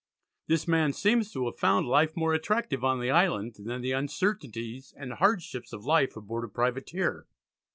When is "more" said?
2.17-2.33